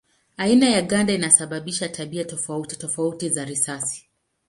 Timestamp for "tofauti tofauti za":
2.25-3.45